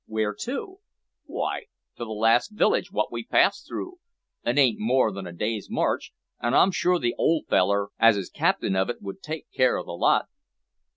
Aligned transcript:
Where 0.07 0.33
to?" 0.33 0.79
"W'y, 1.29 1.59
to 1.97 2.03
the 2.05 2.09
last 2.09 2.49
village 2.53 2.91
wot 2.91 3.11
we 3.11 3.23
passed 3.23 3.67
through. 3.67 3.97
It 4.43 4.57
ain't 4.57 4.79
more 4.79 5.11
than 5.11 5.27
a 5.27 5.31
day's 5.31 5.69
march, 5.69 6.11
an' 6.41 6.55
I'm 6.55 6.71
sure 6.71 6.97
the 6.97 7.13
old 7.19 7.45
feller 7.47 7.89
as 7.99 8.17
is 8.17 8.31
capting 8.31 8.75
of 8.75 8.89
it 8.89 8.99
would 9.03 9.21
take 9.21 9.45
care 9.51 9.77
o' 9.77 9.83
the 9.85 9.91
lot." 9.91 10.25